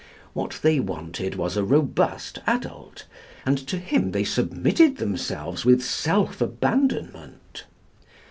[0.33, 3.05] What they wanted was a robust adult;
[3.45, 7.65] and to him they submitted themselves with self abandonment.